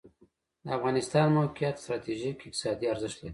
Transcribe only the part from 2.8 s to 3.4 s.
ارزښت لري